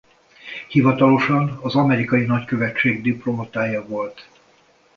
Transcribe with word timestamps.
Hivatalosan 0.67 1.59
az 1.61 1.75
amerikai 1.75 2.25
nagykövetség 2.25 3.01
diplomatája 3.01 3.85
volt. 3.87 4.29